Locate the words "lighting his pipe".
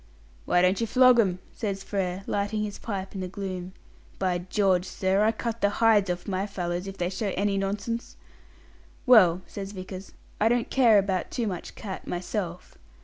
2.25-3.13